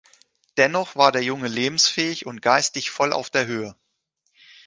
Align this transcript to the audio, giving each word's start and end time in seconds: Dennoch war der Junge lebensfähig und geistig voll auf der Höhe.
Dennoch 0.57 0.95
war 0.95 1.11
der 1.11 1.21
Junge 1.21 1.47
lebensfähig 1.47 2.25
und 2.25 2.41
geistig 2.41 2.89
voll 2.89 3.13
auf 3.13 3.29
der 3.29 3.45
Höhe. 3.45 3.75